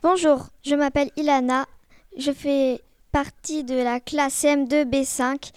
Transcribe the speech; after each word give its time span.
Bonjour, 0.00 0.46
je 0.62 0.76
m'appelle 0.76 1.10
Ilana. 1.16 1.66
Je 2.16 2.30
fais 2.30 2.80
partie 3.10 3.64
de 3.64 3.74
la 3.74 3.98
classe 3.98 4.44
M2B5. 4.44 5.50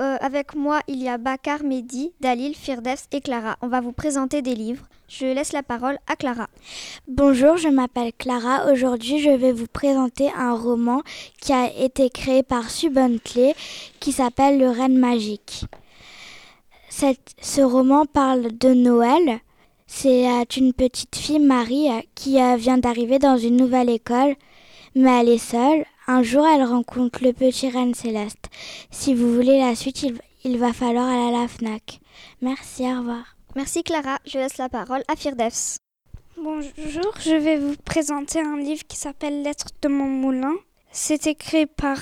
Euh, 0.00 0.16
avec 0.20 0.56
moi, 0.56 0.80
il 0.88 1.00
y 1.00 1.08
a 1.08 1.16
Bakar, 1.16 1.62
Mehdi, 1.62 2.12
Dalil, 2.20 2.56
Firdevs 2.56 3.06
et 3.12 3.20
Clara. 3.20 3.56
On 3.62 3.68
va 3.68 3.80
vous 3.80 3.92
présenter 3.92 4.42
des 4.42 4.56
livres. 4.56 4.84
Je 5.06 5.26
laisse 5.26 5.52
la 5.52 5.62
parole 5.62 5.96
à 6.08 6.16
Clara. 6.16 6.48
Bonjour, 7.06 7.56
je 7.56 7.68
m'appelle 7.68 8.12
Clara. 8.18 8.66
Aujourd'hui, 8.72 9.20
je 9.20 9.30
vais 9.30 9.52
vous 9.52 9.68
présenter 9.68 10.28
un 10.36 10.54
roman 10.56 11.02
qui 11.40 11.52
a 11.52 11.72
été 11.72 12.10
créé 12.10 12.42
par 12.42 12.70
Sue 12.70 12.90
Bentley 12.90 13.54
qui 14.00 14.10
s'appelle 14.10 14.58
Le 14.58 14.70
Reine 14.70 14.98
magique. 14.98 15.66
ce 16.90 17.60
roman 17.60 18.06
parle 18.06 18.58
de 18.58 18.74
Noël. 18.74 19.38
C'est 19.86 20.28
euh, 20.28 20.44
une 20.56 20.72
petite 20.72 21.16
fille, 21.16 21.38
Marie, 21.38 21.90
euh, 21.90 22.00
qui 22.14 22.40
euh, 22.40 22.56
vient 22.56 22.78
d'arriver 22.78 23.18
dans 23.18 23.36
une 23.36 23.56
nouvelle 23.56 23.90
école, 23.90 24.34
mais 24.94 25.20
elle 25.20 25.28
est 25.28 25.38
seule. 25.38 25.84
Un 26.06 26.22
jour, 26.22 26.46
elle 26.46 26.64
rencontre 26.64 27.22
le 27.22 27.32
petit 27.32 27.68
reine 27.68 27.94
céleste. 27.94 28.50
Si 28.90 29.14
vous 29.14 29.34
voulez 29.34 29.58
la 29.58 29.74
suite, 29.74 30.02
il, 30.02 30.20
il 30.44 30.58
va 30.58 30.72
falloir 30.72 31.08
aller 31.08 31.34
à 31.34 31.40
la 31.40 31.48
FNAC. 31.48 32.00
Merci, 32.40 32.82
au 32.84 32.98
revoir. 32.98 33.36
Merci 33.56 33.82
Clara, 33.82 34.18
je 34.26 34.38
laisse 34.38 34.58
la 34.58 34.68
parole 34.68 35.02
à 35.06 35.16
Firdevs. 35.16 35.78
Bonjour, 36.36 37.14
je 37.20 37.36
vais 37.36 37.56
vous 37.56 37.76
présenter 37.84 38.40
un 38.40 38.58
livre 38.58 38.82
qui 38.88 38.96
s'appelle 38.96 39.42
Lettres 39.42 39.68
de 39.80 39.88
mon 39.88 40.06
moulin. 40.06 40.54
C'est 40.90 41.28
écrit 41.28 41.66
par 41.66 41.98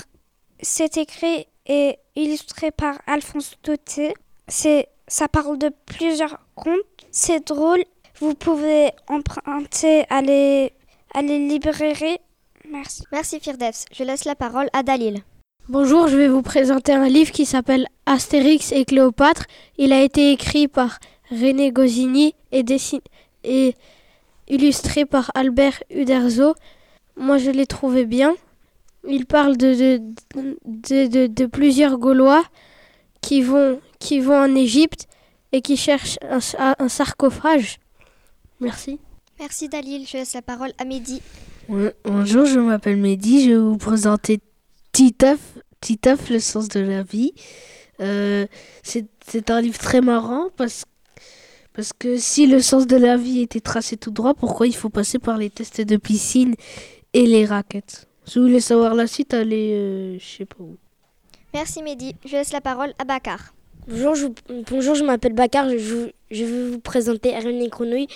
c'est 0.61 0.97
écrit 0.97 1.45
et 1.67 1.97
illustré 2.15 2.71
par 2.71 2.99
Alphonse 3.05 3.55
Dauté. 3.63 4.13
C'est 4.47 4.87
ça 5.07 5.27
parle 5.27 5.57
de 5.57 5.71
plusieurs 5.85 6.39
contes. 6.55 6.79
C'est 7.11 7.47
drôle. 7.47 7.83
Vous 8.19 8.33
pouvez 8.35 8.91
emprunter 9.07 10.05
à 10.09 10.21
les, 10.21 10.71
à 11.13 11.21
les 11.21 11.39
librairies 11.47 12.19
Merci. 12.69 13.03
Merci 13.11 13.39
Firdevs. 13.39 13.85
Je 13.91 14.03
laisse 14.03 14.25
la 14.25 14.35
parole 14.35 14.69
à 14.73 14.83
Dalil. 14.83 15.23
Bonjour, 15.69 16.07
je 16.07 16.17
vais 16.17 16.27
vous 16.27 16.41
présenter 16.41 16.93
un 16.93 17.07
livre 17.07 17.31
qui 17.31 17.45
s'appelle 17.45 17.87
Astérix 18.05 18.71
et 18.71 18.85
Cléopâtre. 18.85 19.45
Il 19.77 19.93
a 19.93 20.01
été 20.01 20.31
écrit 20.31 20.67
par 20.67 20.99
René 21.31 21.71
Goscinny 21.71 22.35
et, 22.51 22.65
et 23.43 23.75
illustré 24.47 25.05
par 25.05 25.31
Albert 25.35 25.83
Uderzo. 25.89 26.55
Moi, 27.15 27.37
je 27.37 27.51
l'ai 27.51 27.65
trouvé 27.65 28.05
bien. 28.05 28.35
Il 29.07 29.25
parle 29.25 29.57
de, 29.57 29.99
de, 30.35 31.27
de, 31.27 31.45
plusieurs 31.45 31.97
Gaulois 31.97 32.43
qui 33.21 33.41
vont, 33.41 33.79
qui 34.03 34.19
vont 34.19 34.37
en 34.37 34.53
Égypte 34.53 35.07
et 35.53 35.61
qui 35.61 35.77
cherchent 35.77 36.19
un, 36.29 36.75
un 36.77 36.89
sarcophage. 36.89 37.79
Merci. 38.59 38.99
Merci 39.39 39.69
Dalil. 39.69 40.05
Je 40.05 40.17
laisse 40.17 40.33
la 40.33 40.41
parole 40.41 40.73
à 40.77 40.83
Mehdi. 40.83 41.21
Bonjour, 41.69 42.45
je 42.45 42.59
m'appelle 42.59 42.97
Mehdi. 42.97 43.45
Je 43.45 43.51
vais 43.51 43.57
vous 43.57 43.77
présenter 43.77 44.39
Titeuf, 44.91 45.39
Titeuf, 45.79 46.29
le 46.29 46.39
sens 46.39 46.67
de 46.67 46.81
la 46.81 47.03
vie. 47.03 47.33
Euh, 48.01 48.45
c'est 48.83 49.49
un 49.49 49.61
livre 49.61 49.77
très 49.77 50.01
marrant 50.01 50.49
parce, 50.57 50.83
parce 51.73 51.93
que 51.93 52.17
si 52.17 52.45
le 52.45 52.59
sens 52.61 52.85
de 52.85 52.97
la 52.97 53.15
vie 53.15 53.39
était 53.41 53.61
tracé 53.61 53.95
tout 53.95 54.11
droit, 54.11 54.33
pourquoi 54.33 54.67
il 54.67 54.75
faut 54.75 54.89
passer 54.89 55.17
par 55.17 55.37
les 55.37 55.49
tests 55.49 55.79
de 55.79 55.95
piscine 55.97 56.55
et 57.13 57.25
les 57.25 57.45
raquettes? 57.45 58.07
Si 58.25 58.37
vous 58.37 58.45
voulez 58.45 58.59
savoir 58.59 58.95
la 58.95 59.07
suite, 59.07 59.33
allez, 59.33 59.71
euh, 59.73 60.19
je 60.19 60.25
sais 60.25 60.45
pas 60.45 60.57
où. 60.59 60.75
Merci 61.53 61.81
Mehdi. 61.83 62.15
Je 62.25 62.33
laisse 62.33 62.51
la 62.51 62.61
parole 62.61 62.93
à 62.99 63.05
Bakar. 63.05 63.53
Bonjour, 63.85 64.15
je, 64.15 64.27
bonjour, 64.69 64.95
je 64.95 65.03
m'appelle 65.03 65.33
Bakar. 65.33 65.69
Je, 65.69 66.09
je 66.31 66.45
vais 66.45 66.69
vous 66.69 66.79
présenter 66.79 67.31
Hermione 67.31 67.67
Grenouille. 67.67 68.07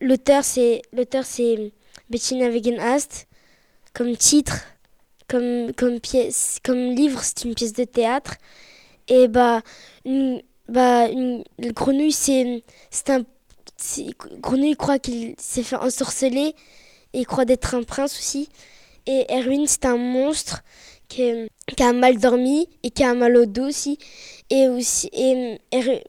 L'auteur, 0.00 0.42
c'est 0.42 0.80
Bettina 0.94 2.48
Wegen-Ast, 2.48 3.26
comme 3.92 4.16
titre, 4.16 4.62
comme, 5.28 5.74
comme 5.74 6.00
pièce, 6.00 6.60
comme 6.64 6.94
livre, 6.94 7.20
c'est 7.22 7.44
une 7.44 7.54
pièce 7.54 7.74
de 7.74 7.84
théâtre. 7.84 8.36
Et 9.08 9.28
bah, 9.28 9.60
bah, 10.06 11.08
une, 11.10 11.44
le 11.58 11.72
grenouille, 11.72 12.12
c'est 12.12 12.62
un. 13.08 13.24
Grenouille 14.40 14.76
croit 14.76 14.98
qu'il 14.98 15.34
s'est 15.38 15.62
fait 15.62 15.76
ensorceler 15.76 16.54
et 17.12 17.20
il 17.20 17.26
croit 17.26 17.44
d'être 17.44 17.74
un 17.74 17.82
prince 17.82 18.18
aussi. 18.18 18.48
Et 19.06 19.26
Erwin, 19.30 19.66
c'est 19.66 19.84
un 19.84 19.98
monstre 19.98 20.62
qui, 21.08 21.82
a 21.82 21.92
mal 21.92 22.18
dormi 22.18 22.68
et 22.82 22.90
qui 22.90 23.04
a 23.04 23.14
mal 23.14 23.36
au 23.36 23.46
dos 23.46 23.68
aussi. 23.68 23.98
Et 24.50 24.68
aussi, 24.68 25.10
et, 25.12 25.58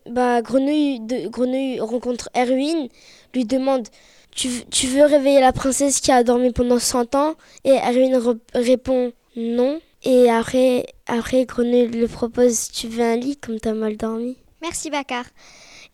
bah, 0.09 0.41
Grenouille, 0.41 1.01
Grenouille 1.29 1.79
rencontre 1.79 2.29
Erwin, 2.35 2.87
lui 3.33 3.45
demande 3.45 3.87
tu, 4.31 4.87
veux 4.87 5.03
réveiller 5.03 5.41
la 5.41 5.51
princesse 5.51 5.99
qui 5.99 6.11
a 6.11 6.23
dormi 6.23 6.51
pendant 6.51 6.79
100 6.79 7.15
ans? 7.15 7.35
Et 7.65 7.71
Erwin 7.71 8.39
répond 8.53 9.11
non. 9.35 9.81
Et 10.03 10.29
après, 10.29 10.85
après 11.07 11.45
Grenouille 11.45 11.87
le 11.87 12.07
propose 12.07 12.69
Tu 12.71 12.87
veux 12.87 13.03
un 13.03 13.17
lit 13.17 13.35
comme 13.35 13.59
t'as 13.59 13.73
mal 13.73 13.97
dormi? 13.97 14.37
Merci 14.61 14.89
Bakar. 14.89 15.25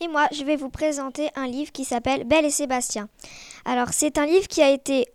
Et 0.02 0.08
moi, 0.08 0.28
je 0.32 0.44
vais 0.44 0.58
vous 0.58 0.70
présenter 0.70 1.30
un 1.36 1.48
livre 1.48 1.72
qui 1.72 1.86
s'appelle 1.86 2.26
Belle 2.26 2.46
et 2.46 2.52
Sébastien. 2.52 3.08
Alors, 3.64 3.90
c'est 3.94 4.18
un 4.18 4.26
livre 4.26 4.48
qui 4.48 4.62
a 4.62 4.70
été 4.70 5.08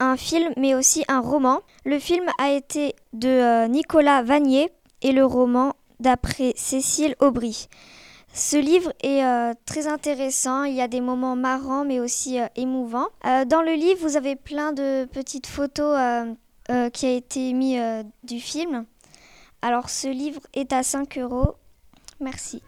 un 0.00 0.16
film, 0.16 0.52
mais 0.56 0.74
aussi 0.74 1.04
un 1.08 1.20
roman. 1.20 1.60
Le 1.84 1.98
film 1.98 2.26
a 2.38 2.50
été 2.50 2.94
de 3.12 3.28
euh, 3.28 3.68
Nicolas 3.68 4.22
Vanier 4.22 4.70
et 5.02 5.12
le 5.12 5.24
roman 5.24 5.74
d'après 6.00 6.52
Cécile 6.56 7.14
Aubry. 7.20 7.68
Ce 8.32 8.56
livre 8.56 8.92
est 9.02 9.24
euh, 9.24 9.52
très 9.64 9.86
intéressant, 9.86 10.64
il 10.64 10.74
y 10.74 10.80
a 10.80 10.88
des 10.88 11.00
moments 11.00 11.36
marrants 11.36 11.84
mais 11.84 12.00
aussi 12.00 12.40
euh, 12.40 12.46
émouvants. 12.56 13.08
Dans 13.22 13.62
le 13.62 13.74
livre, 13.74 14.00
vous 14.00 14.16
avez 14.16 14.34
plein 14.34 14.72
de 14.72 15.04
petites 15.04 15.46
photos 15.46 15.96
qui 16.92 17.06
a 17.06 17.12
été 17.12 17.52
mis 17.52 17.78
du 18.24 18.40
film. 18.40 18.86
Alors 19.62 19.88
ce 19.88 20.08
livre 20.08 20.40
est 20.52 20.72
à 20.72 20.82
5 20.82 21.18
euros. 21.18 21.54
Merci. 22.20 22.62